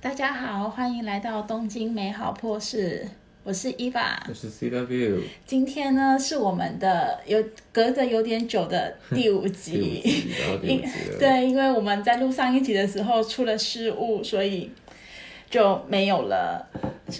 [0.00, 3.04] 大家好，欢迎来到东京美好破事，
[3.42, 4.22] 我是伊娃。
[4.28, 10.00] 我是 CW，今天呢是我们的有隔着有点久的第五集，
[10.62, 10.88] 因集。
[11.18, 14.70] 对，因为我们在录上一集的时候出了失误，所以
[15.50, 16.64] 就没有了。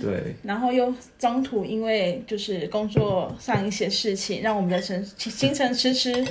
[0.00, 6.24] 对然后又中途因为就是工作上一些事情，让我们的行行程迟迟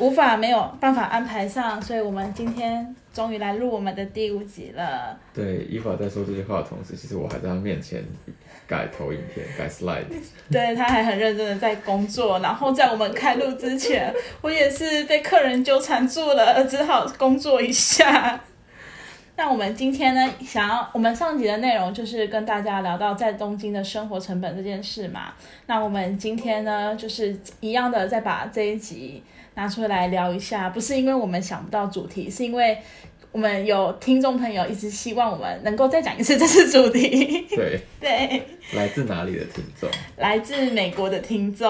[0.00, 5.18] 无法没有办法安排上，所以我们今天终于来录我们的第五集了。
[5.34, 8.02] 对，伊法在说这句话的同时，其实我还在他面前
[8.66, 10.04] 改投影片、改 slide。
[10.50, 18.40] 对，他还很认真的在工作，然后在我们开录之前，我也是被客人纠缠住了，只好工作一下。
[19.34, 25.32] 那我们今天呢，想要我们上集的内容就是跟大家聊到在东京的生活成本这件事嘛。
[25.66, 29.22] 那我们今天呢，就是一样的再把这一集
[29.54, 32.76] 拿出来聊一下，不是因为我们想不到主题，是因为
[33.30, 37.46] 我们有听众朋友一直希望我们能够再讲一次这次主题。
[37.48, 38.42] 对， 对，
[38.74, 39.88] 来自哪里的听众？
[40.16, 41.68] 来自美国的听众。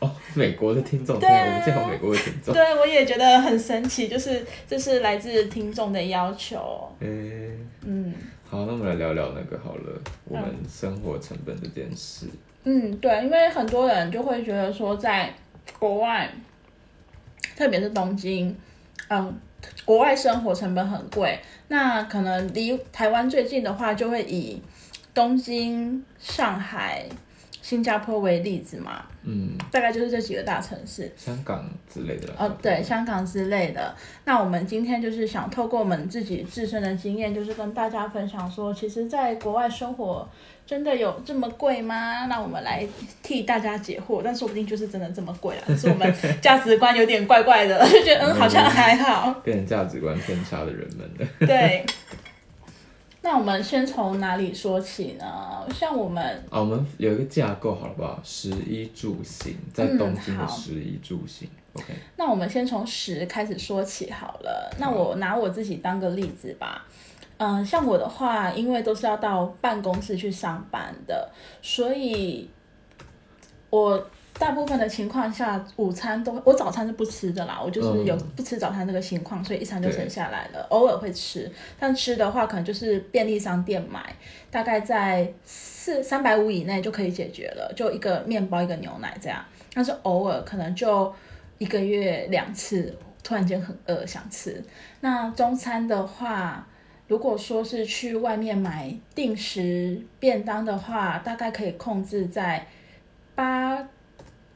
[0.00, 1.18] 哦，美国的听众。
[1.20, 2.54] 对啊我们有美国的听众。
[2.54, 6.88] 对，我也觉得很神奇，就是这是来自听众的要求。
[7.00, 7.50] 诶，
[7.84, 8.14] 嗯
[8.48, 12.26] 好，那我们来聊聊那个好了，我们生活成本这件事。
[12.64, 15.32] 嗯，对，因为很多人就会觉得说，在
[15.78, 16.28] 国外，
[17.60, 18.56] 特别是东京，
[19.08, 19.38] 嗯，
[19.84, 21.38] 国外生活成本很贵。
[21.68, 24.62] 那可能离台湾最近的话，就会以
[25.12, 27.04] 东京、上海、
[27.60, 31.12] 新加坡为例子嘛，嗯，大概就是这几个大城市。
[31.18, 32.32] 香港之类的。
[32.38, 33.94] 哦，对，香港之类的。
[34.24, 40.26] 那我们今天就是想透过我们自己自身的经验，就是跟大家分享说，其实在国外生活
[40.70, 42.26] 真的有这么贵吗？
[42.26, 42.86] 那我们来
[43.24, 49.32] 替大家解惑，但说不定就是真的这么贵了，只是我们价值观有点怪怪的，就觉得嗯好像还好。
[49.42, 51.26] 变成价值观偏差的人们了。
[51.40, 51.84] 对。
[53.22, 55.66] 那我们先从哪里说起呢？
[55.74, 58.20] 像我们啊，我们有一个架构，好了不好？
[58.22, 61.48] 食衣住行，在嗯东京的好食衣住行。
[61.72, 61.86] OK，
[62.16, 64.72] 那我们先从十开始说起好了。
[64.78, 66.86] 那我拿我自己当个例子吧。
[67.42, 71.26] 嗯、像我的话，因为都是要到办公室去上班的，
[71.62, 72.50] 所以
[73.70, 77.58] 我大部分的情况下，午餐都我早餐是不吃的啦。
[77.64, 80.66] 我就是有嗯不吃早餐这个情况，所以一餐就省下来了。
[80.68, 84.14] 偶尔会吃，但吃的话可能就是便利商店买，
[84.50, 89.42] 大概在四三百五以内就可以解决了，就一个面包一个牛奶这样。
[89.72, 91.10] 但是偶尔可能就
[91.56, 94.62] 一个月两次，突然间很饿想吃。
[95.00, 96.66] 那中餐的话，
[97.10, 102.64] 如果说是去外面买定时便当的话，大概可以控制在
[103.34, 103.84] 八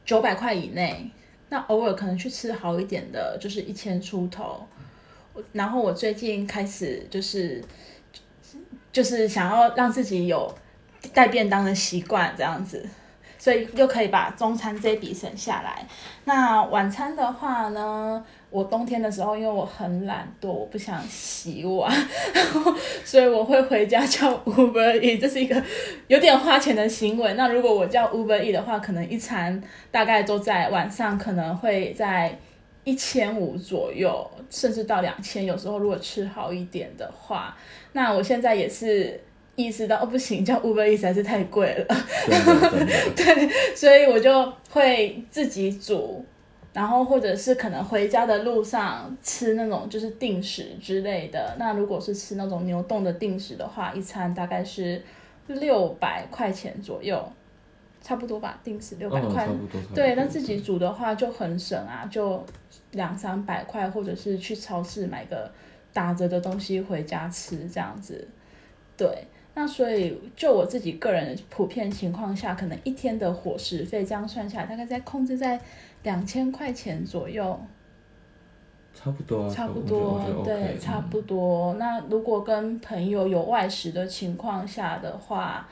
[0.05, 1.11] 九百块以内。
[1.49, 4.65] 那偶尔可能去吃好一点的，就是一千出头。
[5.51, 7.61] 然后我最近开始就是
[8.89, 10.49] 就是想要让自己有
[11.13, 12.87] 带便当的习惯，这样子。
[13.37, 15.85] 所以又可以把中餐这笔省下来。
[16.23, 21.91] 那晚餐的话呢，我冬天的时候，因为我很懒惰，我不想洗碗，
[22.33, 22.73] 然 后
[23.03, 25.61] 所以我会回家叫 Uber E，这是一个
[26.07, 27.33] 有点花钱的行为。
[27.33, 29.61] 那如果我叫 Uber E 的话，可能一餐
[29.91, 32.39] 大概都在晚上，可能会在
[32.85, 35.43] 一千五左右，甚至到两千。
[35.43, 37.57] 有时候如果吃好一点的话，
[37.91, 39.19] 那我现在也是。
[39.57, 42.69] 意识到哦不行，叫 Uber E 实在是太贵了，真的
[43.15, 43.53] 真的。
[43.73, 46.25] 所以我就会自己煮，
[46.75, 51.55] 然后或者是可能回家的路上吃那种就是定时之类的。
[51.57, 55.01] 那如果是吃那种牛冻的定时的话，一餐大概是
[55.47, 57.31] 六百块钱左右，
[58.01, 59.47] 差不多吧，定时六百嗯，块。
[59.93, 62.45] 对，那自己煮的话就很省啊，就
[62.91, 65.49] 两三百块，或者是去超市买个
[65.93, 68.27] 打折的东西回家吃这样子。
[68.97, 75.57] 对，那所以就我自己个人普遍情况下，可能一天的伙食费这样算下来，大概在控制在
[76.05, 77.59] 两千块钱左右，
[78.93, 81.73] 差不多啊，差不多对，差嗯不多。
[81.73, 85.67] 那如果跟朋友有外食的情况下的话，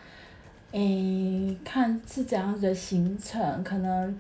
[0.72, 4.18] 诶，看是怎样子的行程，可能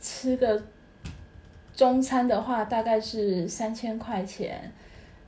[0.00, 0.60] 吃个
[1.74, 4.72] 中餐的话，大概是三千块钱。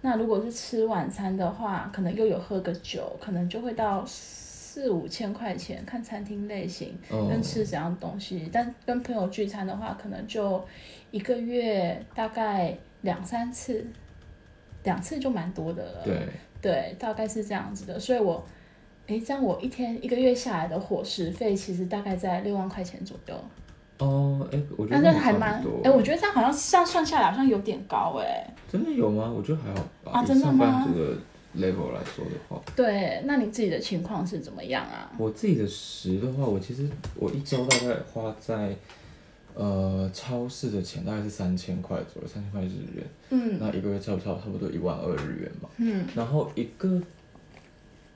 [0.01, 4.03] 那如果是吃晚餐的话，可能又有喝个酒，可能就会到
[4.75, 8.51] 四五千块钱，看餐厅类型哦跟吃怎样东西。
[8.53, 10.61] 但跟朋友聚餐的话，可能就
[11.13, 13.87] 一个月大概两三次，
[14.83, 16.03] 两次就蛮多的了。
[16.03, 16.27] 对，
[16.61, 18.01] 对，大概是这样子的。
[18.01, 18.45] 所以我，
[19.07, 23.45] 诶，这样我一天一个月下来的伙食费，其实大概在六万块钱左右。
[23.99, 29.33] 哦，哎，我觉得那还蛮不多，哎、我觉得这样好像这样算下来好像有点高哎、真的有吗？
[29.33, 30.19] 我觉得还好吧。
[30.19, 30.85] 啊真的吗
[31.57, 35.11] level 来说的话，对，那你自己的情况是怎么样啊？
[35.19, 38.77] 我自己的食的话，我其实我一周大概花在
[39.55, 43.05] 呃超市的钱大概是三千块左右，三千块日元。
[43.31, 45.69] 嗯那一个月差不差差不多一万二日元嘛。
[45.79, 47.01] 嗯，然后一个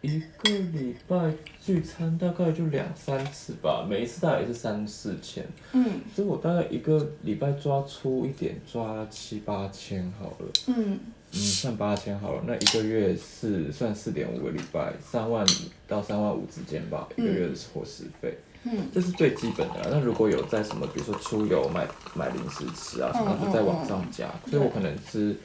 [0.00, 5.44] 一个礼拜聚餐大概就两三次吧，每一次大概也是三四千。
[5.73, 10.46] 嗯所以我大概一个礼拜抓粗一点，抓七八千好了。
[10.67, 10.99] 嗯
[11.32, 15.46] 嗯，算八千好了，那一个月是算四点五个礼拜，三万
[15.86, 18.34] 到三万五之间吧，一个月的伙食费，
[18.64, 19.88] 嗯，这是最基本的啦。
[19.90, 25.36] 那如果有在什么，比如说出游买买零食吃啊，什么嗯就在网上加，嗯所以我可能是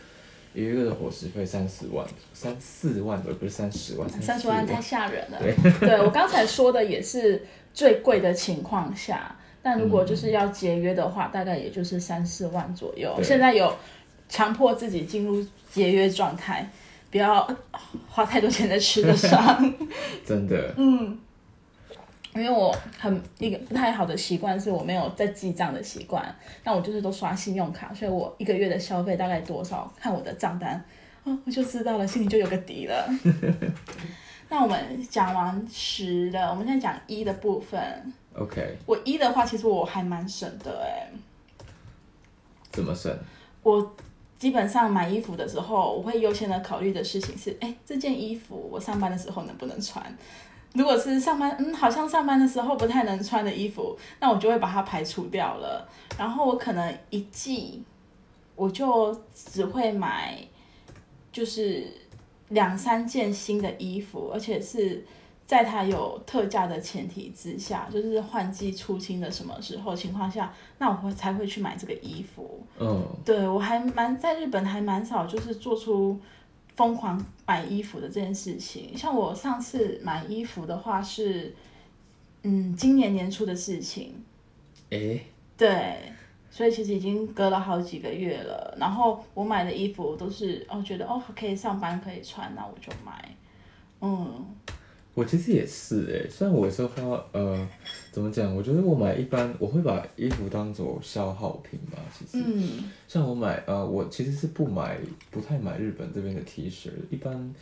[0.53, 5.39] 一个月的伙食费三四万，三四万而不是三十万，三十万太吓人了。
[5.39, 13.19] 对对我刚才说的也是最贵的情况下，但如果就是要节约的话，大概也就是三四万左右。
[13.21, 13.75] 现在有
[14.33, 16.67] 强迫自己进入节约状态，
[17.11, 17.55] 不要呃
[18.09, 19.63] 花太多钱在吃的上。
[20.25, 21.15] 真的，嗯，
[22.33, 30.83] 因为我很一个不太好的习惯是我没有在记账的习惯，那我就是都刷信用卡，所以我一个月的消费大概多少，看我的账单，
[31.25, 33.07] 哦，我就知道了，心里就有个底了。
[34.49, 37.79] 那我们讲完十的，我们现在讲一的部分。
[38.35, 41.07] OK，我一的话，其实我还蛮省的哎、
[42.71, 43.15] 怎么省？
[43.61, 43.95] 我
[44.43, 50.03] 基本上买衣服的时候，我会优先的考虑的事情是，哎，这件衣服我上班的时候能不能穿？
[50.73, 55.87] 如果是上班，嗯，好像上班的时候不太能穿的衣服，那我就会把它排除掉了。
[56.19, 57.81] 然后我可能一季，
[58.57, 60.37] 我就只会买，
[61.31, 61.87] 就是
[62.49, 65.05] 两三件新的衣服，而且是
[65.45, 72.65] 在它有特价的前提之下，就是换季出清的什么时候情况下，那我会才会去买这个衣服。
[72.79, 76.19] 嗯，对我还蛮在日本还蛮少，就是做出
[76.75, 78.97] 疯狂买衣服的这件事情。
[78.97, 81.53] 像我上次买衣服的话是，
[82.43, 84.23] 嗯，今年年初的事情，
[84.89, 85.23] 诶，
[85.57, 86.11] 对，
[86.49, 88.75] 所以其实已经隔了好几个月了。
[88.79, 93.29] 然后我买的衣服都是哦，觉得哦可以上班可以穿，那我就买。
[94.01, 94.45] 嗯，
[95.15, 97.67] 我其实也是诶，虽然我有时候花呃，
[98.11, 98.55] 怎么讲？
[98.55, 102.43] 我觉得我买一般我会把衣服当做消耗品吧，其实。
[102.43, 104.97] 嗯像我买呃，我其实是不买
[105.29, 107.53] 不太买日本这边的 T 恤，一般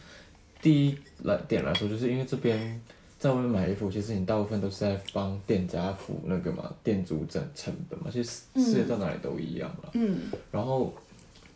[0.61, 2.81] 第一来点来说，就是因为这边
[3.19, 9.89] 在外面买衣服，其实你大部分都是在帮店家付那个嘛店主整成本嘛，其实世界到哪里都一样啦。
[9.93, 10.19] 嗯
[10.51, 10.93] 然后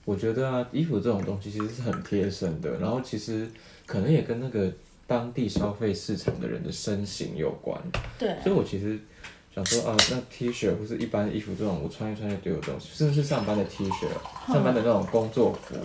[0.03, 3.49] 我觉得啊，衣服这种东西其实是很贴身的，然后其实
[3.85, 4.69] 可能也跟那个
[5.07, 7.79] 当地消费市场的人的身形有关。
[8.17, 8.99] 对，所以我其实
[9.53, 14.07] 想说啊，那 T 恤或是一般衣服这种，我穿一穿就丢的东西，甚至是上班的 T 恤、
[14.51, 15.75] 上班的那种工作服、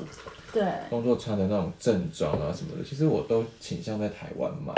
[0.53, 4.73] 对，工作穿的那种正装啊什么的，其实我都倾向在台湾买，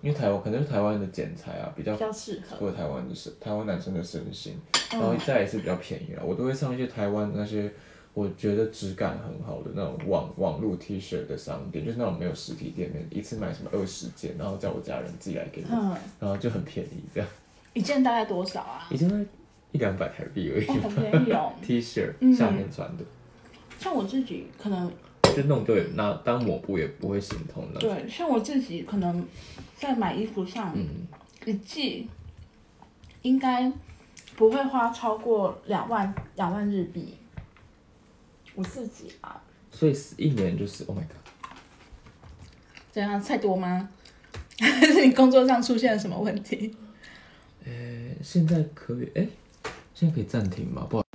[0.00, 2.70] 因为台湾可能是台湾的剪裁啊比较比较适合。
[2.72, 4.58] 台湾的身台湾男生的身形，
[4.90, 7.72] 然嗯后再也是比较便宜了，我都会上一些台湾那些。
[8.14, 17.28] 我觉得质感很好的那种网网络 T 恤的商店，就是那种没有实体店面，一次买什么二十件，然后叫我家人寄来给我，嗯，然后就很便宜这样。
[17.72, 18.86] 一件大概多少啊？
[18.90, 19.24] 一件大概
[19.72, 21.52] 一两百台币而已哦，很便宜哦。
[21.64, 23.04] T 恤嗯夏天穿的，
[23.78, 24.92] 像我自己可能
[25.34, 27.80] 就弄对拿当抹布也不会心痛的。
[27.80, 29.26] 对，像我自己可能
[29.78, 30.86] 在买衣服上，嗯，
[31.46, 32.06] 一季
[33.22, 33.72] 应该
[34.36, 37.14] 不会花超过两万两万日币。
[38.54, 39.40] 我自己啊，
[39.70, 41.56] 所以是一年就是 Oh my God，
[42.90, 43.88] 怎样太多吗？
[44.58, 46.76] 还 是你工作上出现了什么问题？
[47.64, 47.72] 呃，
[48.22, 49.26] 现在可以哎，
[49.94, 50.86] 现在可以暂停吗？
[50.90, 51.06] 不好，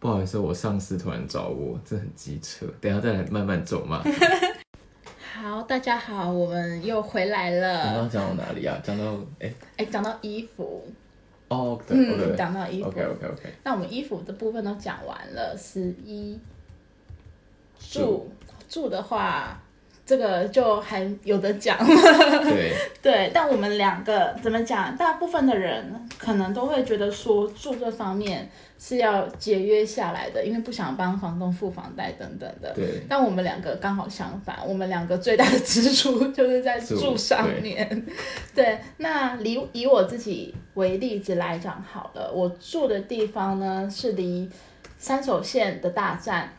[0.00, 4.02] 不好意思，我上司突然找我，这很机车，等下再来慢慢走嘛。
[5.34, 7.84] 好，大家好，我们又回来了。
[7.84, 8.80] 刚刚讲到哪里啊？
[8.82, 10.84] 讲到哎，哎，讲到衣服，
[11.48, 16.38] 哦，对讲到衣服 OK OK OK，那我们衣服的部分都讲完了，十一
[17.78, 18.30] 住住
[18.68, 19.60] 住的话，
[20.04, 21.76] 这个就还有的讲。
[21.86, 24.96] 对， 对，但我们两个怎么讲？
[24.96, 32.72] 大部分的人可能都会觉得说住这方面是要节约下来的，因为不想帮房东付房贷等等的。
[32.74, 38.06] 对但我们两个刚好相反，我们两个最大的支出就是在住住上面。
[38.54, 44.48] 对，那以以我自己为例子来讲好了，我住的地方呢是离
[44.98, 46.52] 三手线的大站。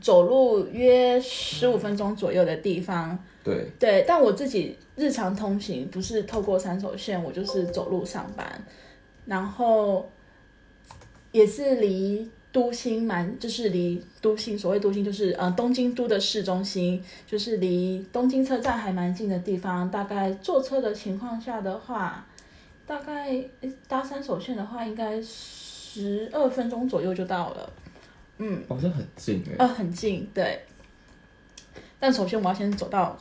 [0.00, 8.64] 走路约十五分钟左右的地方，对，对，但我自己日常通行不是透过三手线，我就是走路上班，
[9.26, 10.08] 然后
[11.32, 19.90] 也是离都心蛮，就是离都心，所谓都心就是呃东京都的市中心，就是离东京车站还蛮近的地方。
[19.90, 22.26] 大概坐车的情况下的话，
[22.86, 23.42] 大概
[23.86, 27.72] 搭三手线的话，应该十二分钟左右就到了。
[28.40, 29.54] 嗯，好像很近哎。
[29.58, 30.60] 呃，很近，对。
[31.98, 33.16] 但首先我要先走到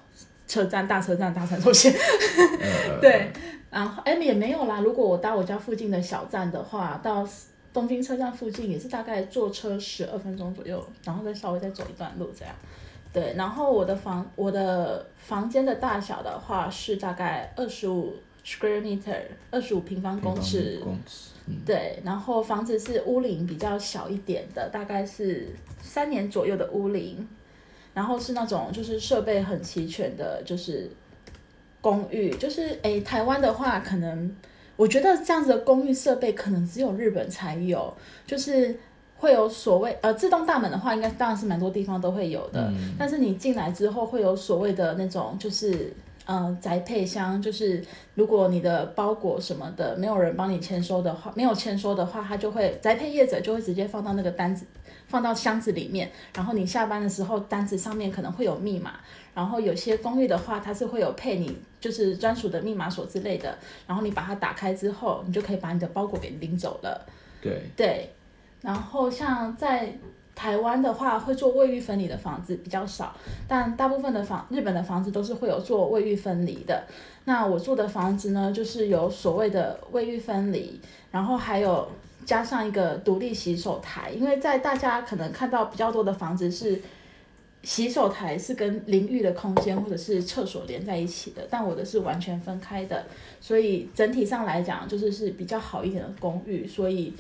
[0.48, 1.94] 车站，大车站搭三手线。
[1.94, 3.30] 呃 对，
[3.70, 4.80] 然后哎也没有啦。
[4.80, 7.28] 如果我搭我家附近的小站的话，到
[7.74, 12.56] 东京车站附近也是大概坐车十二分钟左右，然后再稍微再走一段路这样。
[13.12, 19.18] 对，然后我的房我的房间的大小的话是大概二十五 square meter，
[19.52, 20.62] 二十五平方公尺。
[20.62, 25.48] 平方公尺，嗯，对，然后房子是屋龄比较小一点的，大概是
[25.82, 27.28] 三年左右的屋龄，
[27.94, 30.90] 然后是那种就是设备很齐全的，就是
[31.82, 34.36] 公寓，就是诶，台湾的话可能
[34.76, 37.92] 我觉得这样子的公寓设备可能只有日本才有，
[38.28, 38.78] 就是
[39.18, 45.92] 会有所谓呃自动大门的话，应该当然是蛮多地方都会有的，但是你进来之后会有所谓的那种就是。
[46.30, 47.84] 呃，宅配箱就是，
[48.14, 54.64] 如果你的包裹什么的没有人帮你签收的话，没有签收的话，他就会宅配业者就会直接放到那个单子，
[55.08, 56.12] 放到箱子里面。
[56.36, 59.00] 然后你下班的时候，单子上面可能会有密码。
[59.34, 63.58] 然后有些公寓的话，它是会有配你就是专属的密码锁之类的。
[63.88, 67.08] 然后你把它打开之后，你就可以把你的包裹给拎走了。
[67.42, 68.14] 对，对，
[68.62, 69.98] 然后像在
[70.40, 73.14] 台湾的话，会做卫浴分离的房子比较少，
[73.46, 76.82] 但大部分的房日本的房子都是会有做卫浴分离的。
[77.26, 80.80] 那我住的房子呢，就是有所谓的卫浴分离，
[81.12, 81.86] 然后还有
[82.26, 86.82] 加上一个独立洗手台，因为在大家可能看到比较多的房子是。
[87.62, 93.06] 洗手台是跟淋浴的空间或者是厕所连在一起的，但我的是完全分开的，
[93.42, 97.14] 所以整体上来讲就是是比较好一点的公寓，所以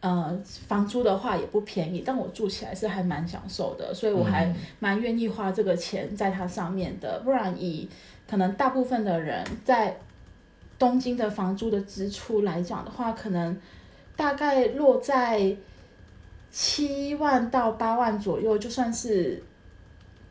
[0.00, 7.88] 呃房租的话也不便宜，但我住起来是还蛮享受的，所以我还蛮愿意花这个钱在它上面的，不然以
[8.28, 9.96] 可能大部分的人在
[10.78, 13.56] 东京的房租的支出来讲的话，可能
[14.16, 15.54] 大概落在
[16.50, 19.42] 七万到八万左右，就算是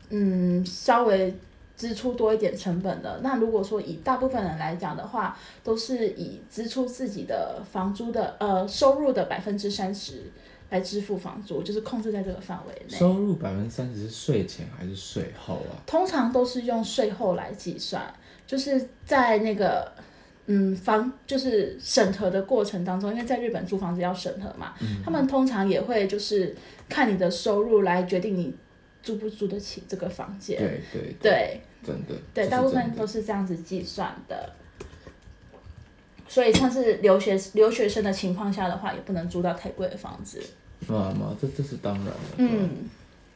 [0.08, 1.32] 嗯稍微
[1.80, 3.20] 支出多一点成本的。
[3.22, 5.34] 那如果说以大部分人来讲的话，
[5.64, 10.30] 都是以支出自己的房租的呃收入的百分之三十
[10.68, 12.98] 来支付房租，就是控制在这个范围内。
[12.98, 15.72] 收入百分之三十是税前还是税后啊？
[15.86, 18.12] 通常都是用税后来计算，
[18.46, 19.90] 就是在那个
[20.48, 26.54] 嗯房就是审核的过程当中，因为在日本租房子要审核嘛，他们通常也会就是
[26.90, 28.54] 看你的收入来决定你
[29.02, 30.58] 租不租得起这个房间。
[30.58, 34.52] 对对对真的，对，大部分都是这样子计算的。
[36.28, 40.40] 所以像是留学留学生的情况下的话，也不能租到太贵的房子。
[40.86, 42.12] 嘛嘛，这这是当然的。
[42.36, 42.70] 嗯，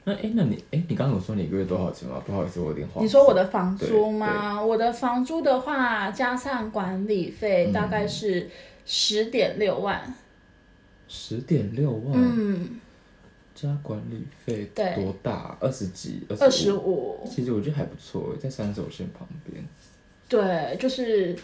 [0.04, 2.22] 那哎，那你哎，你刚刚有说你一个月多少钱吗？
[2.24, 3.02] 不好意思，我有点慌。
[3.04, 4.62] 你说我的房租吗？
[4.62, 8.48] 我的房租的话，加上管理费，大概是
[8.86, 10.14] 十点六万。
[11.08, 12.80] 十点六万，嗯，
[13.54, 15.56] 加管理费对多大？
[15.60, 16.26] 二十几？
[16.28, 17.20] 二十五？
[17.22, 17.28] 五。
[17.30, 19.64] 其实我觉得还不错，在三手线旁边。
[20.28, 21.36] 对，就是，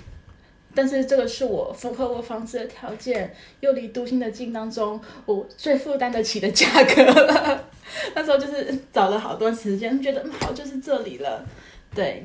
[0.75, 7.65] 但是这个是我符合我房子的条件，又离都心的近当中，我最负担得起的价格了。
[8.15, 11.47] 那时候就是找了好多时间，觉得嗯好就是这里了。
[11.95, 12.25] 对，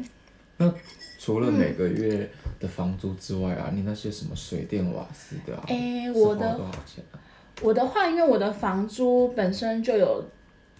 [0.58, 0.74] 那
[1.20, 7.20] 除了每个月的房租之外啊，你那些什么水电瓦斯的啊，诶是我的多少钱啊？
[7.62, 10.24] 我的话，因为我的房租本身就有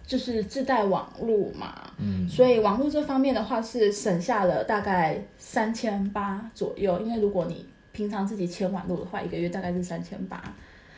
[0.06, 7.00] 就是自带网路嘛，嗯，所以网络这方面的话是省下了大概三千八左右。
[7.00, 10.42] 因为如果你平常自己签网络的话，一个月大概是三千八。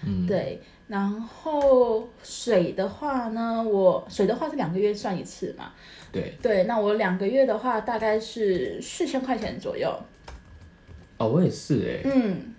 [0.04, 5.72] 嗯，对，然后水的话呢，我水的话是两个月算一次嘛。
[6.12, 9.92] 对，对，那我两个月的话大概是四千块钱左右。
[11.16, 12.54] 哦，我也是哎、嗯，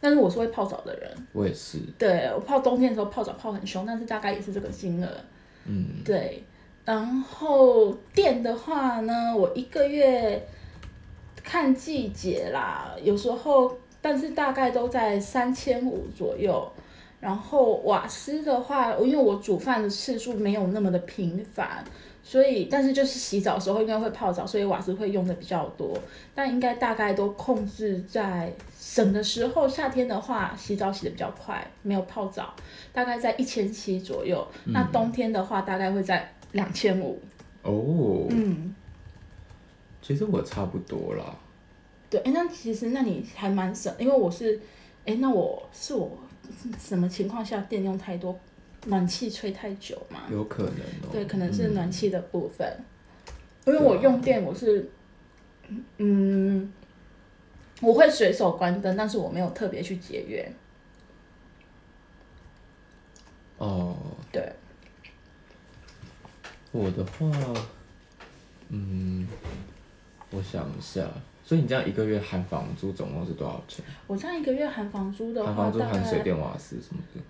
[0.00, 5.08] 但是我是会泡澡的人，我也是，对我泡冬天的时候泡澡泡很凶，但是大概也是这个金额。
[5.66, 6.42] 嗯，对，
[6.84, 10.46] 然后电的话呢，我一个月
[11.42, 16.70] 看季节啦，有时候但是大概都在三千五左右。
[17.20, 21.84] 然后瓦斯的话，因为我煮饭的次数没有那么的频繁，
[22.30, 25.98] 所以但是就是洗澡的时候应该会泡澡，所以瓦斯会用的比较多。
[26.32, 32.54] 但应该大概都控制在省的时候，夏天的话洗澡洗的比较快，没有泡澡，
[32.92, 34.46] 大概在一千七左右。
[34.66, 37.20] 那冬天的话，大概会在两千五。
[37.64, 38.76] 哦，嗯，
[40.00, 41.34] 其实我差不多啦，
[42.08, 44.60] 对，哎，那其实那你还蛮省，因为我是，
[45.04, 46.16] 哎，那我是我
[46.78, 48.38] 什么情况下电用太多？
[48.86, 50.72] 暖气吹太久嘛，有可能
[51.02, 51.08] 哦。
[51.12, 52.76] 对，可能是嗯暖气的部分。
[53.66, 54.90] 因为我用电我是，
[55.98, 56.72] 嗯，
[57.82, 60.50] 我会随手关灯，但是我没有特别去节约。
[63.58, 63.94] 哦，
[64.32, 64.50] 对，
[66.72, 67.30] 我的话，
[68.70, 69.28] 嗯，
[70.30, 71.06] 我想一下，
[71.44, 73.84] 所以你这样一个月含房租总共是多少钱？
[74.06, 77.20] 我这样一个月含房租的话，含房租、大含水概电瓦斯什么的，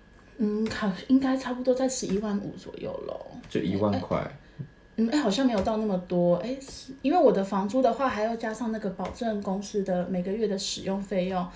[0.43, 3.27] 嗯，好，应该差不多在十一万五左右咯。
[3.47, 4.19] 就一万块。
[4.95, 11.47] 嗯，哎，好像没有到那么多，哎，是因为我的房租的话，还要加上那个保证公司的每个月的使用费用，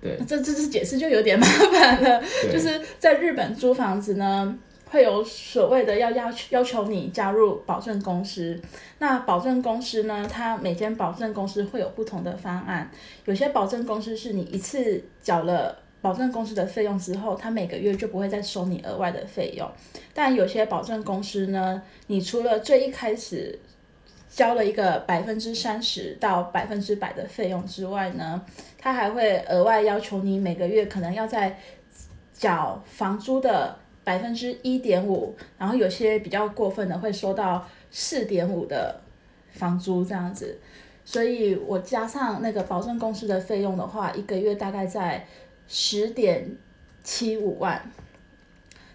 [0.00, 2.22] 对那这这次解释就有点麻烦了。
[2.50, 8.58] 就是在日本租房子呢，会有所谓的要要求要求你加入保证公司。
[9.00, 12.90] 那保证公司呢，它每间保证公司会有不同的方案，
[13.26, 15.76] 有些保证公司是你一次缴了。
[16.00, 19.70] 保证公司的费用之后，他每个月就不会再收你额外的费用。
[20.14, 23.58] 但有些保证公司呢，你除了最一开始
[24.28, 28.40] 交了一个百分之三十到百分之百的费用之外呢，
[28.78, 31.58] 他还会额外要求你每个月可能要在
[32.32, 39.00] 缴房租的百分之一点五，然后有些比较过分的会收到四点五的
[39.50, 40.58] 房租这样子。
[41.04, 45.26] 所以我加上那个保证公司的费用的话，一个月大概在
[45.70, 46.54] 十点
[47.02, 47.90] 七五万。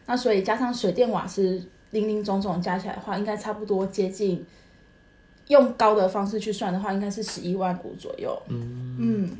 [0.05, 4.45] 那所以加上水电瓦斯零零总总加起来的话，应该差不多接近。
[5.47, 8.35] 用高的方式去算的话，应该是十一万五左右。
[8.47, 9.37] 嗯，嗯，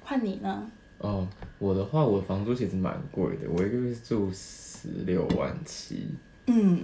[0.00, 0.68] 换你呢？
[0.98, 1.26] 哦，
[1.60, 6.08] 我的话，我房租其实蛮贵的，我一个月住十六万七，
[6.46, 6.82] 嗯，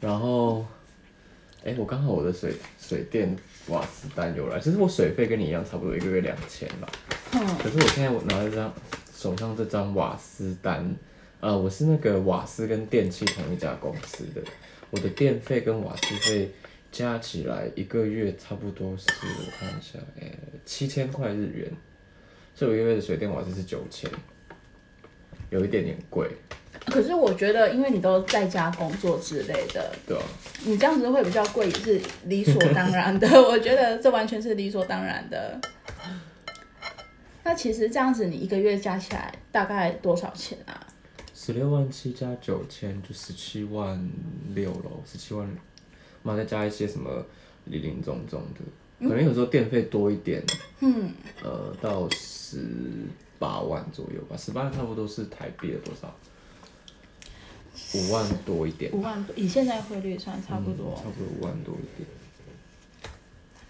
[0.00, 0.64] 然后，
[1.66, 6.88] 哎，我刚好我的水水电瓦斯单有来，其实我水费跟你一样，差不多一个月两千吧。
[7.32, 8.72] 嗯可是我现在我拿这张
[9.12, 10.94] 手上这张瓦斯单，
[11.40, 14.40] 呃，我是那个瓦斯跟电器同一家公司的，
[14.90, 16.52] 我的电费跟瓦斯费
[16.92, 20.26] 加起来一个月差不多是我看一下，呃，
[20.64, 21.68] 七千块日元，
[22.54, 24.08] 所以我一个月的水电瓦斯是九千，
[25.50, 26.30] 有一点点贵，
[26.86, 30.22] 可是我觉得，因为你都在家工作之类的，对啊，
[30.64, 33.28] 你这样子会比较贵，也是理所当然的。
[33.42, 35.60] 我觉得这完全是理所当然的。
[37.44, 40.86] 那其实这样子，你一个月加起来大概多少钱啊？
[41.34, 44.08] 十六万七加九千就十七万
[44.54, 45.48] 六咯，十七万，
[46.22, 47.24] 妈再加一些什么
[47.66, 50.42] 零零总总的，可能有时候电费多一点，
[50.80, 52.58] 嗯，呃，到十
[53.38, 56.12] 八万左右吧，十八万差不多是台币的多少？
[57.94, 61.02] 五万多一点，五万多，以现在汇率算差不多嗯。
[61.02, 62.08] 差不多五万多一点。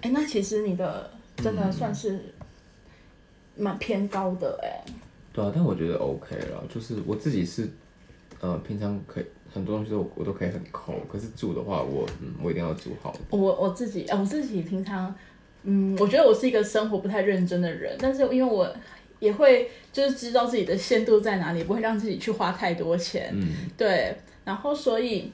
[0.03, 2.33] 哎、那其实你的真的算是
[3.57, 4.85] 蛮偏高的哎、
[5.33, 7.69] 对啊，但我觉得 OK 了，就是我自己是，
[8.41, 13.17] 呃，平常可以很多东西都我都可以很抠，可是住的话我，嗯，我一定要住好。
[13.31, 15.13] 我我自己，呃我自己平常，
[15.65, 18.73] 嗯，我觉得我是一个生活不太认真的人，但是因为我
[19.19, 25.33] 也会就是知道自己的限度在哪里，不会让自己去花太多钱，嗯，对，然后所以，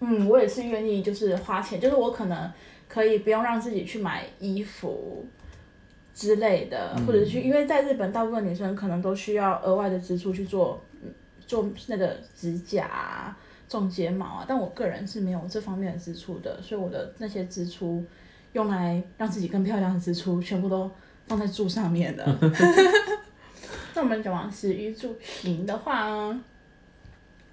[0.00, 2.50] 嗯，我也是愿意就是花钱，就是我可能
[2.88, 5.24] 可以不用让自己去买衣服
[6.14, 11.12] 之类的，或者去，因为在日本大部分女生可能都需要额外的支出去做，嗯
[11.46, 18.04] 做那个指甲啊、种睫毛啊，但我个人是没有这方面的支出的，所以我的那些支出
[18.52, 20.90] 用来让自己更漂亮的支出，全部都
[21.30, 22.26] 放在柱上面的。
[23.94, 26.42] 那我们讲完食衣住行的话呢？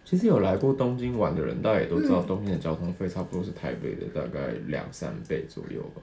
[0.04, 6.02] 其实有来过东京玩的人，大家也都知道，东京的交通费差不多是台北的大概两三倍左右吧。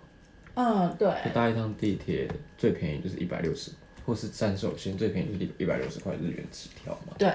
[0.54, 3.72] 嗯，对，搭一趟地铁最便宜就是一百六十，
[4.06, 7.28] 或是站首先最便宜就是一百六十块日元起跳嘛，对，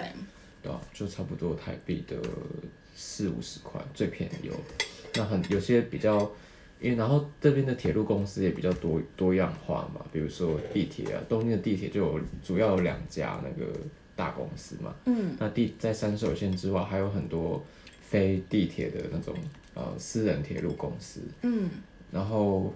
[0.64, 2.16] 对啊、就差不多台币的
[2.96, 4.56] 四五十块，最便宜哦。
[5.16, 6.32] 那很有些比较，
[6.80, 13.72] 因为然后这边的铁路公司也比较多多样化嘛，比如说地铁啊，东京的地铁就有主要有两家那个
[14.16, 17.64] 大公司嘛，嗯，那地在山手线之外还有很多
[18.02, 19.36] 非地铁的那种
[19.74, 21.70] 呃私人铁路公司，嗯，
[22.12, 22.74] 然后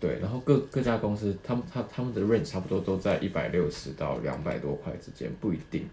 [0.00, 5.88] 对，然后各各家公司，他们他他们的 range 差不多都在一百六十到两百多块之间，不一定。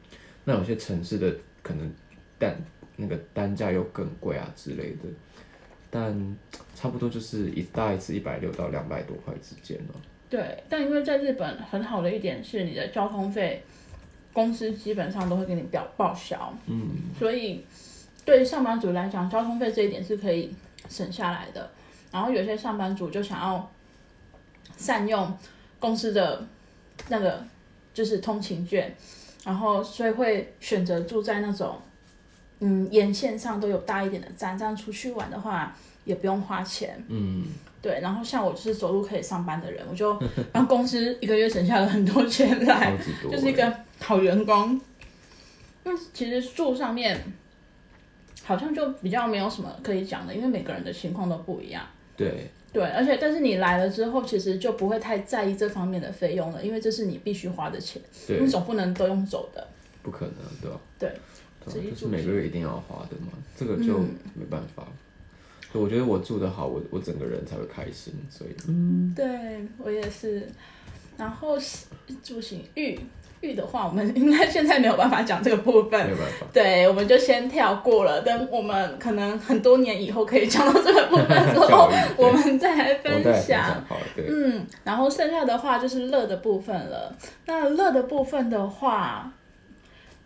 [0.45, 1.93] 那有些城市的可能
[2.39, 2.59] 单
[2.95, 5.09] 那个单价又更贵啊之类的，
[5.89, 6.37] 但
[6.75, 9.95] 差不多就是一大一次一百六到两百多块之间了。
[10.29, 10.63] 对。
[10.69, 13.63] 但因为在日本很好的一点是，你的交通费
[14.31, 17.65] 公司基本上都会给你表报销，嗯，所以
[18.23, 20.53] 对于上班族来讲，交通费这一点是可以
[20.87, 21.69] 省下来的。
[22.11, 23.71] 然后有些上班族就想要
[24.77, 25.31] 善用
[25.79, 26.45] 公司的
[27.09, 27.43] 那个
[27.93, 28.95] 就是通勤券，
[29.43, 31.79] 然后所以会选择住在那种
[32.59, 37.01] 嗯沿线上都有大一点的站，这样出去玩的话也不用花钱。
[37.07, 37.45] 嗯，
[37.81, 40.19] 对，然后像我就是走路可以上班的人，我就
[40.53, 42.97] 让公司一个月省下了很多钱来
[43.31, 44.79] 就是一个好员工。
[45.83, 47.17] 那其实住上面
[48.43, 51.83] 好像就比较没有什么可以讲的，因为每个人的情况都不一样。
[52.17, 59.65] 对，对，而且但是你来了之后，其实就不会太在意这方面的费用了，因为这是你必须花的钱，对你，总不能都用走的。
[60.03, 60.79] 不可能，对吧？
[60.99, 61.13] 对，
[61.69, 64.83] 就是每个月一定要花的嘛，这个就嗯没办法。
[65.71, 70.47] 所以我觉得我住的好，我我整个人才会开心，所以嗯，对我也是。
[71.15, 71.57] 然后
[72.23, 72.97] 住行育
[73.41, 76.47] 育的话，我们应该现在没有办法讲这个部分没，有办法。
[76.53, 78.21] 对，我们就先跳过了。
[78.21, 83.85] 等我们可能很多年以后可以讲到这个部分的时候 教育，对我们再来分我们再来分享。
[83.87, 87.13] 好，对，嗯，然后剩下的话就是乐的部分了。
[87.45, 89.31] 那乐的部分的话，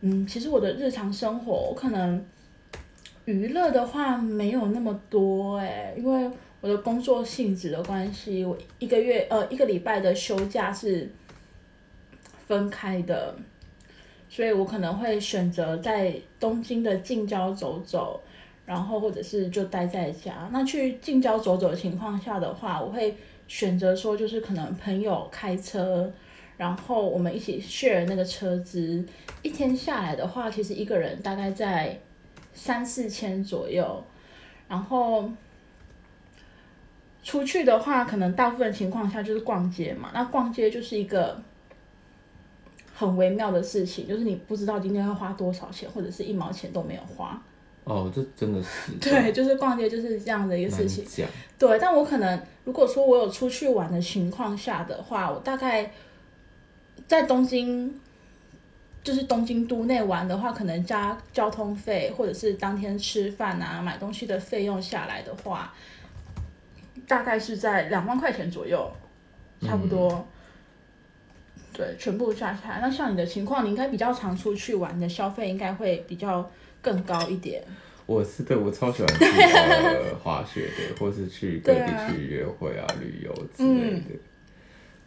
[0.05, 2.21] 嗯，其实我的日常生活，我可能
[3.23, 11.09] 娱乐的话没有那么多哎、因为我的工作性质的关系，我一个月呃一个礼拜的休假是
[12.47, 13.33] 分开的，
[14.27, 18.19] 所以我可能会选择在东京的近郊走走。
[18.65, 20.49] 然后或者是就待在家。
[20.53, 23.13] 那去近郊走走的情况下的话，我会
[23.45, 26.09] 选择说，就是可能朋友开车，
[26.57, 29.03] 然后我们一起 share 那个车资，
[29.41, 31.99] 一天下来的话，其实一个人大概在
[32.53, 34.03] 三四千左右。
[34.67, 35.29] 然后
[37.21, 40.09] 出去的话，可能大部分情况下就是逛街嘛。
[40.13, 41.39] 那逛街就是一个
[42.93, 47.41] 很微妙的事情，就是你不知道今天会花多少钱，或者是一毛钱都没有花。
[47.83, 51.27] 哦，这真的是对， 就是逛街就是这样的一个事情。
[51.59, 55.91] 对，但我可能如果说我有出去玩的情况下的话，我大概
[57.07, 57.91] 在东京，
[59.03, 65.73] 就是东京都内玩的话，可能加交通费或者是当天吃饭啊、买东西的费用下来的话，
[67.07, 68.91] 大概是在两万块钱左右，
[69.61, 70.25] 差不多。
[71.73, 72.79] 对，全部加起来。
[72.81, 76.49] 那像你的情况，你应该比较常出去玩，你的消费应该会比较
[76.81, 77.63] 更高一点。
[78.05, 84.09] 我是对我超喜欢去呃滑雪的，或是去各地去约会啊、旅游之类嗯的。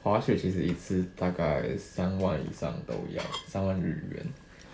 [0.07, 4.25] 滑雪其实一次大概三万以上都要，三万日元，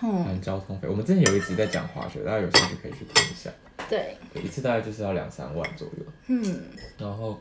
[0.02, 0.86] 嗯，含交通费。
[0.86, 3.50] 我们之前有一集在讲滑雪，大家有兴趣可以去听一下。
[3.88, 6.04] 对，对，一次大概就是要两三万左右。
[6.26, 6.60] 嗯，
[6.98, 7.40] 然后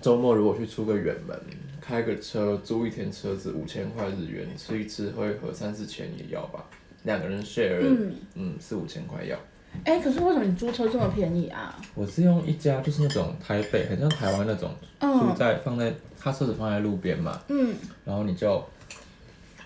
[0.00, 1.38] 周末如果去出个远门，
[1.82, 6.64] 开个车租一天车子五千块日元，吃一吃喝一喝三四千也要吧。
[7.02, 9.38] 两个人 share，嗯嗯四五千块要。
[9.84, 11.76] 哎，可是为什么你租车这么便宜啊？
[11.94, 18.64] 我是用一家就是那种台北，很像台湾那种，嗯住在放在他车子放在路边嘛，嗯，然后你就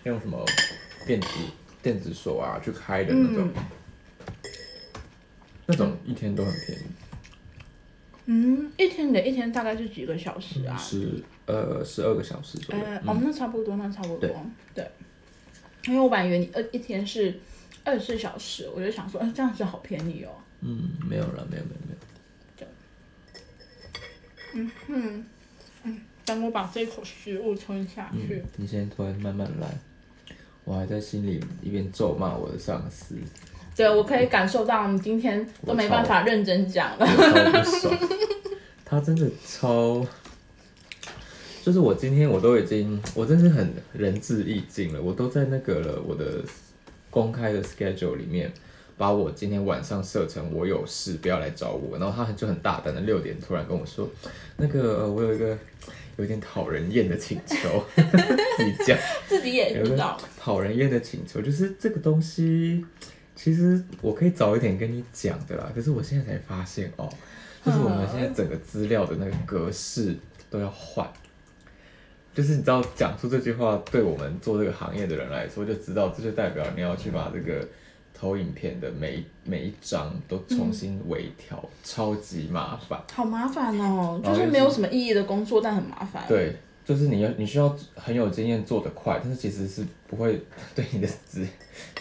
[0.04, 0.42] 用什么
[1.06, 1.28] 电子
[1.82, 3.48] 电子锁啊去开的那种，
[5.66, 6.82] 那种一天都很便宜，
[8.26, 10.76] 嗯，一天的一天大概是几个小时啊？
[10.78, 12.80] 十呃十二个小时左右。
[12.82, 14.34] 呃，嗯哦，那差不多，那差不多对，
[14.74, 14.90] 对。
[15.86, 17.38] 因为我本来以为你呃一天是
[17.86, 20.30] 二十四小时，我就想说，哎、这样子好便宜哦。
[20.60, 21.96] 嗯，没有了，没有没有没有。
[24.54, 25.26] 嗯嗯
[25.84, 28.34] 嗯等我把这口食物吞下去。
[28.34, 29.68] 嗯，你先吞，慢慢来。
[30.64, 33.14] 我还在心里一边咒骂我的上司，
[33.76, 37.06] 对，我可以感受到你今天都没办法认真讲了。
[38.84, 40.04] 他真的超，
[41.62, 46.42] 就是我今天我都已经，我真是很仁至义尽了，我都在那个了我的
[47.16, 48.52] 公开的 schedule 里面，
[48.98, 54.06] 把我今天晚上设成我有事不要来找我，然后他就很大胆的六点突然跟我说，
[54.58, 55.56] 那个、呃我有一个
[56.18, 58.98] 有点讨人厌的请求， 自己讲。
[59.26, 62.84] 自己也知道，讨人厌的请求，就是这个东西，
[63.34, 65.72] 其实我可以早一点跟你讲的啦。
[65.74, 67.08] 可是我现在才发现哦，
[67.64, 70.14] 就是我们现在整个资料的那个格式
[70.50, 71.10] 都要换。
[72.36, 77.66] 就是你知道，讲出这句话，对我们做这个行业的人来说，就知道这就代表你要去把这个
[78.12, 83.02] 投影片的每一每一张都重新微调，超级麻烦。
[83.10, 86.24] 好麻烦哦，就是是没有什么意义的工作，但很麻烦。
[86.28, 90.38] 对，就是你要你需要很有经验做得快，但是其实是不会
[90.74, 91.46] 对你的职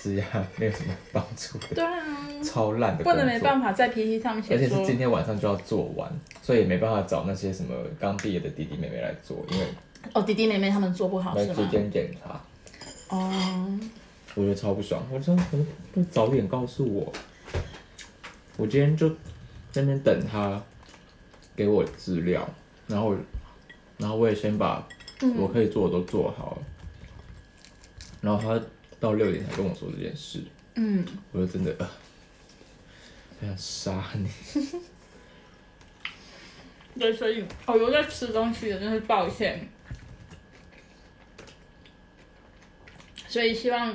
[0.02, 0.26] 职业
[0.58, 1.98] 没有什么帮助的，对啊，
[2.44, 3.40] 超烂的不能没。
[3.40, 9.66] 办法在 PPT 上面而且是今天晚上就要做完，所以也没办法找那些什么刚毕业的弟弟妹妹来做，因为
[10.14, 11.56] 哦，弟弟妹妹他们做不好没是吗？
[11.56, 12.42] 时间检查，
[13.10, 13.80] 哦，
[14.36, 15.06] 我觉得超不爽。
[15.12, 17.12] 我说怎么不早点告诉我？
[18.58, 19.10] 我今天就
[19.72, 20.62] 在那边等他
[21.56, 22.50] 给我资料，
[22.88, 23.16] 然后
[23.98, 24.88] 然后我也先把
[25.38, 26.64] 我可以做的都做好了，
[28.22, 28.66] 然后他
[29.00, 30.42] 到六点才跟我说这件事，
[30.76, 31.90] 嗯，我就真的呃，
[33.42, 34.30] 很想杀你。
[37.00, 39.68] 对，所以哦，有在吃东西的，真是抱歉。
[43.36, 43.94] 所以希望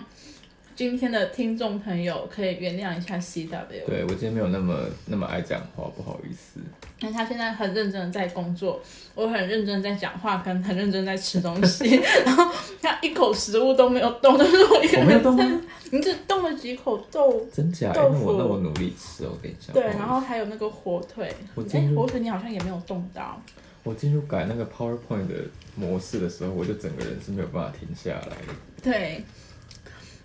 [0.76, 6.60] 今天的听众朋友可以原谅一下 C W，对我今天没有那么那么爱讲话，不好意思。
[7.00, 8.82] 那他现在很认真的在工作，
[9.14, 15.62] 我很认真在讲话，跟很认真在吃东西， 然后他一口食物都没有动，都是我一个我没有人在动？
[15.92, 17.42] 你只动了几口豆。
[17.50, 17.94] 真假？
[17.94, 19.72] 豆那我腐那我努力吃哦，我跟你讲。
[19.72, 21.34] 对，然后还有那个火腿，
[21.72, 23.40] 哎、火腿你好像也没有动到。
[23.82, 25.34] 我进入改那个 PowerPoint 的
[25.74, 28.54] 模式的时候，我就整个人是没有办法停下来的。
[28.82, 29.24] 对，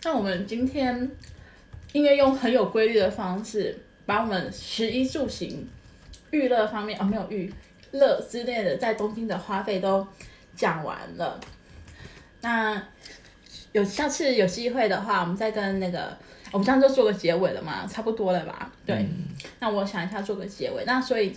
[0.03, 1.09] 那我们今天
[1.93, 5.67] 因为用很有规律的方式，把我们食衣住行、
[6.31, 7.51] 娱乐方面啊、没有娱
[7.91, 10.05] 乐之类的，在东京的花费都
[10.55, 11.39] 讲完了。
[12.41, 12.83] 那
[13.71, 16.17] 有下次有机会的话，我们再跟那个，
[16.51, 18.71] 我们这样就做个结尾了嘛，差不多了吧？
[18.85, 18.95] 对。
[18.97, 19.25] 嗯
[19.59, 20.83] 那我想一下做个结尾。
[20.85, 21.35] 那所以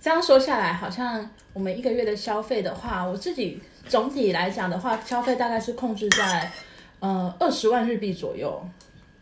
[0.00, 6.52] 这样说下来，好像我们一个月的消费的话，我自己总体来讲的话，消费大概是控制在
[7.00, 8.64] 呃二十万日币左右，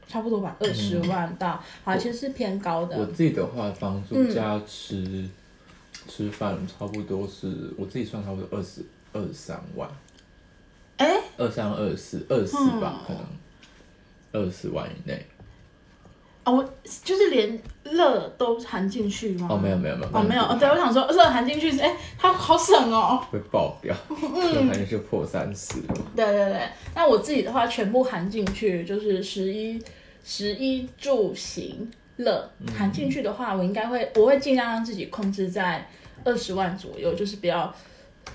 [0.06, 3.12] 差不多吧，二十万到，好像其实是偏高的我的。
[3.12, 5.28] 自己的话，房租嗯加吃、
[6.06, 9.88] 吃饭，差不多是我自己算差不多二十二十三万，
[10.98, 11.06] 哎、
[11.38, 13.22] 二三二四二十四嗯吧，可能
[14.32, 15.26] 二十四万以内。
[16.46, 19.48] 哦，我就是连乐都含进去吗？
[19.50, 23.20] 哦，没有没有没有，哦，没有，哦，对，我想说乐含进去是，哎、它好省哦。
[23.32, 25.94] 会爆掉，嗯就反正就破三十了。
[26.14, 26.62] 对对对，
[26.94, 29.82] 那我自己的话全部含进去，就是十一、
[30.24, 35.84] 十一住行乐含进去的话，我应该会，我会尽量让自己控制在
[36.22, 37.74] 二十万左右，就是不要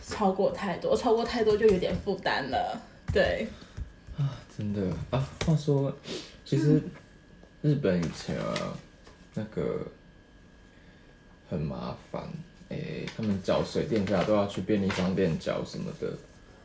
[0.05, 2.77] 超过太多，超过太多就有点负担了。
[3.13, 3.47] 对，
[4.57, 5.95] 真的啊，话说，
[6.43, 6.81] 其实
[7.61, 8.73] 日本以前啊，
[9.35, 9.85] 那个
[11.47, 12.27] 很麻烦，
[12.69, 16.11] 诶、他们缴水电价都要去便利商店缴什么的。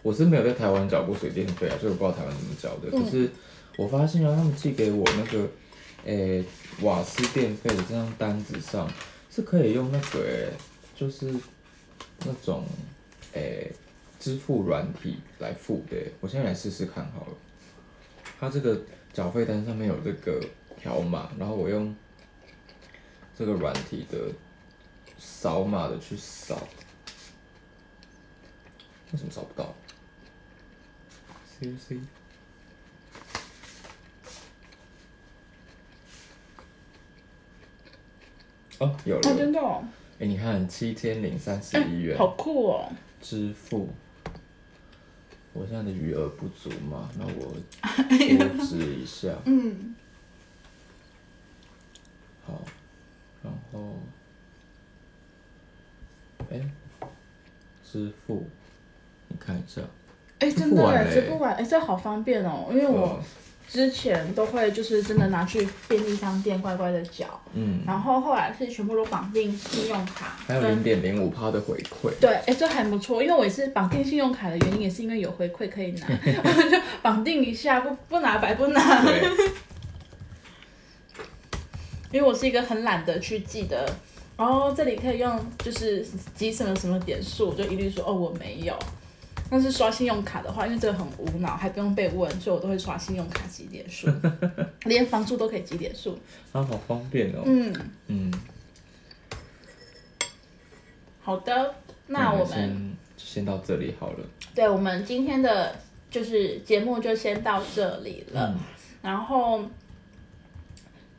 [0.03, 2.91] 我是没有在台湾缴过水电费啊，所以我不知道台湾怎么缴的。
[2.91, 3.29] 可是
[3.77, 5.47] 我发现啊，他们寄给我那个，
[6.05, 6.45] 诶、
[6.81, 8.89] 瓦斯电费的这张单子上
[9.29, 10.53] 是可以用那个、诶，
[10.95, 11.31] 就是
[12.21, 12.65] 那种，
[13.33, 13.71] 诶、
[14.19, 15.97] 支付软体来付的。
[16.21, 17.33] 我现在来试试看好了。
[18.39, 18.81] 它这个
[19.13, 20.41] 缴费单上面有这个
[20.79, 21.95] 条码，然后我用
[23.37, 24.33] 这个软体的
[25.19, 26.57] 扫码的去扫，
[29.13, 29.75] 为什么扫不到
[31.61, 32.01] ？C C。
[38.79, 39.31] 哦，有了！
[39.31, 39.83] 哦，真的哦，
[40.21, 42.93] 哎、你看七千零三十一元好酷哦。
[43.23, 43.89] 支付，
[45.55, 47.57] 我现在的余额不足嘛，那我
[47.89, 49.35] 多支一下。
[49.47, 49.97] 嗯，
[52.47, 52.63] 好，
[53.43, 53.97] 然后，
[56.51, 56.61] 哎、
[57.85, 58.47] 支付，
[59.29, 59.81] 你看一下，
[60.39, 63.25] 哎，真的哎，支付完哎，这好方便哦，因为我呃
[63.69, 67.27] 之前都会就是真的拿去便利商店乖乖的缴。
[67.53, 76.07] 嗯，然后后来是全部都绑定信用卡，还有零点零五趴的回馈，对，哎，这还不错，因为我也是绑定信用卡的原因，也是因为有回馈可以拿，
[76.45, 79.05] 我就绑定一下，不不拿白不拿。
[82.11, 83.89] 对，因为我是一个很懒得去记得，
[84.37, 88.79] 然后这里可以用就是集什么什么点数，我就一律说哦我没有。
[89.49, 94.09] 但是刷信用卡的话，因为这个很无脑，还不用被问，所以我都会刷信用卡积点数，
[94.87, 96.19] 连房租都可以积点数。
[96.53, 97.43] 啊好方便哦。
[97.45, 97.73] 嗯，
[98.09, 98.33] 嗯，
[101.23, 101.75] 好的，
[102.09, 102.97] 那我们。
[103.17, 104.19] 先先到这里好了。
[104.55, 105.77] 对，我们今天的
[106.11, 108.53] 就是节目就先到这里了。
[108.53, 108.61] 嗯
[109.03, 109.61] 然后，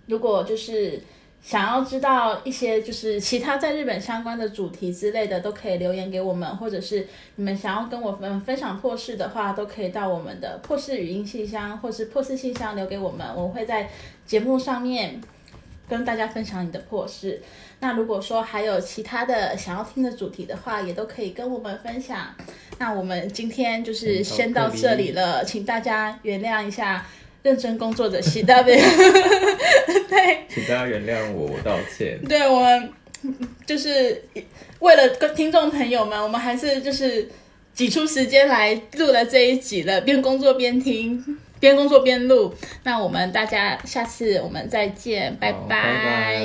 [0.08, 1.00] 如果就是
[1.42, 13.90] 想要知道一些就是其他在日本相关的主题之类的，都可以留言给我们，或者是你们想要跟我们分享破事的话，都可以到我们的破事语音信箱或是破事信箱留给我们，我会在
[14.26, 15.22] 节目上面
[15.88, 17.42] 跟大家分享你的破事。
[17.80, 22.34] 那如果说还有其他的想要听的主题的话，也都可以跟我们分享。
[22.80, 27.06] 那我们今天就是先到这里了，请大家原谅一下
[27.44, 29.37] 认真工作的 C W。
[30.10, 32.20] 对，请大家原谅我，我道歉。
[32.28, 32.94] 对我们
[33.66, 34.24] 就是
[34.80, 37.30] 为了跟听众朋友们，我们还是就是
[37.74, 42.54] 挤出时间来录了这一集了，边工作边听，边工作边录。
[42.84, 46.44] 那我们大家下次我们再见，拜拜